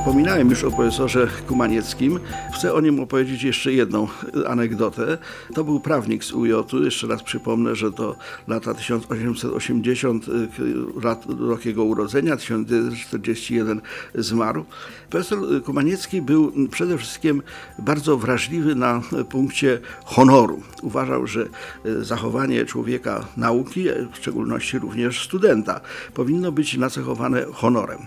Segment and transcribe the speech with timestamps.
[0.00, 2.20] Wspominałem już o profesorze Kumanieckim.
[2.54, 4.08] Chcę o nim opowiedzieć jeszcze jedną
[4.46, 5.18] anegdotę.
[5.54, 6.52] To był prawnik z UJ.
[6.84, 8.16] Jeszcze raz przypomnę, że to
[8.48, 10.48] lata 1880, y,
[11.38, 13.80] rok jego urodzenia, 1941
[14.14, 14.64] zmarł.
[15.10, 17.42] Profesor Kumaniecki był przede wszystkim
[17.78, 20.62] bardzo wrażliwy na punkcie honoru.
[20.82, 21.46] Uważał, że
[21.86, 25.80] y, zachowanie człowieka nauki, w szczególności również studenta,
[26.14, 27.98] powinno być nacechowane honorem.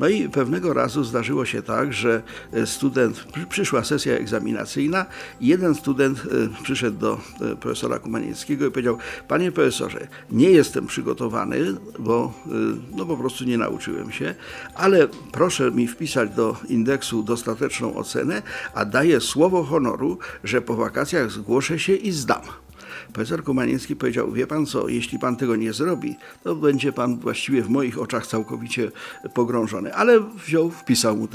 [0.00, 5.06] No i pewnego razu zdarzyło się tak, że e, student, przyszła sesja egzaminacyjna
[5.40, 8.98] jeden student e, przyszedł do e, profesora Kumanieckiego i powiedział,
[9.28, 12.32] panie profesorze, nie jestem przygotowany, bo
[12.96, 14.34] no po prostu nie nauczyłem się,
[14.74, 18.42] ale proszę mi wpisać do indeksu dostateczną ocenę,
[18.74, 22.42] a daję słowo honoru, że po wakacjach zgłoszę się i zdam.
[23.12, 27.62] Profesor Kumaniecki powiedział, wie pan co, jeśli pan tego nie zrobi, to będzie pan właściwie
[27.62, 28.90] w moich oczach całkowicie
[29.34, 29.94] pogrążony.
[29.94, 31.28] Ale wziął, wpisał mu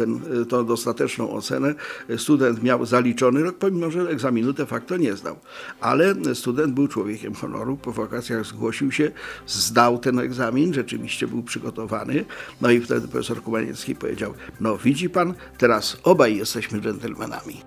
[0.49, 1.75] tą dostateczną ocenę.
[2.17, 5.35] Student miał zaliczony rok, pomimo że egzaminu de facto nie zdał.
[5.81, 9.11] Ale student był człowiekiem honoru, po wakacjach zgłosił się,
[9.47, 12.25] zdał ten egzamin, rzeczywiście był przygotowany.
[12.61, 17.61] No i wtedy profesor Kumaniecki powiedział, no widzi pan, teraz obaj jesteśmy dżentelmenami.